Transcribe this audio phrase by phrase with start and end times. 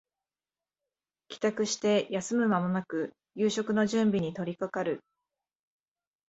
[1.27, 5.03] 帰宅して休む間もなく夕食の準備に取りかかる